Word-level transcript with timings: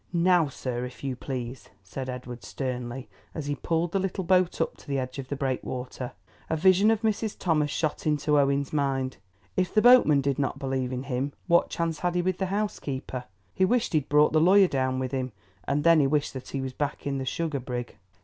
"Now, 0.13 0.47
sir, 0.47 0.83
if 0.83 1.03
you 1.03 1.15
please," 1.15 1.69
said 1.83 2.09
Edward 2.09 2.43
sternly, 2.43 3.07
as 3.35 3.45
he 3.45 3.53
pulled 3.53 3.91
the 3.91 3.99
little 3.99 4.23
boat 4.23 4.59
up 4.59 4.75
to 4.77 4.87
the 4.87 4.97
edge 4.97 5.19
of 5.19 5.27
the 5.27 5.35
breakwater. 5.35 6.13
A 6.49 6.57
vision 6.57 6.89
of 6.89 7.03
Mrs. 7.03 7.37
Thomas 7.37 7.69
shot 7.69 8.07
into 8.07 8.39
Owen's 8.39 8.73
mind. 8.73 9.17
If 9.55 9.75
the 9.75 9.81
boatman 9.83 10.21
did 10.21 10.39
not 10.39 10.57
believe 10.57 10.91
in 10.91 11.03
him, 11.03 11.33
what 11.45 11.69
chance 11.69 11.99
had 11.99 12.15
he 12.15 12.23
with 12.23 12.39
the 12.39 12.47
housekeeper? 12.47 13.25
He 13.53 13.63
wished 13.63 13.93
he 13.93 13.99
had 13.99 14.09
brought 14.09 14.33
the 14.33 14.41
lawyer 14.41 14.67
down 14.67 14.97
with 14.97 15.11
him, 15.11 15.33
and 15.65 15.83
then 15.83 15.99
he 15.99 16.07
wished 16.07 16.33
that 16.33 16.47
he 16.49 16.61
was 16.61 16.73
back 16.73 17.05
in 17.05 17.19
the 17.19 17.23
sugar 17.25 17.59
brig. 17.59 17.97